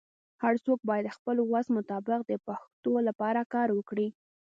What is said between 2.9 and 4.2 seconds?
لپاره کار وکړي.